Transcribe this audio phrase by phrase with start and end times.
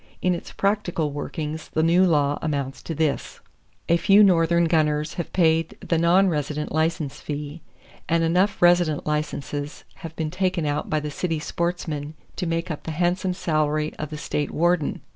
[0.19, 3.39] In its practical workings the new law amounts to this:
[3.87, 7.61] A few northern gunners have paid the non resident license fee,
[8.09, 12.81] and enough resident licenses have been taken out by the city sportsmen to make up
[12.81, 15.01] the handsome salary of the State warden.